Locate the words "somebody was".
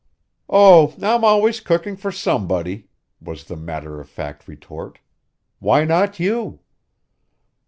2.11-3.43